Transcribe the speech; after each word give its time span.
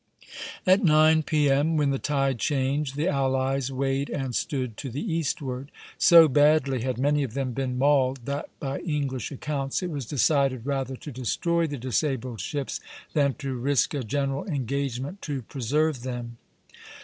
At 0.65 0.83
nine 0.83 1.21
P.M., 1.21 1.77
when 1.77 1.91
the 1.91 1.99
tide 1.99 2.39
changed, 2.39 2.95
the 2.95 3.07
allies 3.07 3.71
weighed 3.71 4.09
and 4.09 4.33
stood 4.33 4.75
to 4.77 4.89
the 4.89 4.99
eastward. 5.13 5.69
So 5.99 6.27
badly 6.27 6.81
had 6.81 6.97
many 6.97 7.21
of 7.21 7.35
them 7.35 7.51
been 7.51 7.77
mauled, 7.77 8.21
that, 8.25 8.49
by 8.59 8.79
English 8.79 9.31
accounts, 9.31 9.83
it 9.83 9.91
was 9.91 10.07
decided 10.07 10.65
rather 10.65 10.95
to 10.95 11.11
destroy 11.11 11.67
the 11.67 11.77
disabled 11.77 12.41
ships 12.41 12.79
than 13.13 13.35
to 13.35 13.53
risk 13.53 13.93
a 13.93 14.03
general 14.03 14.43
engagement 14.47 15.21
to 15.21 15.43
preserve 15.43 16.01
them. 16.01 16.37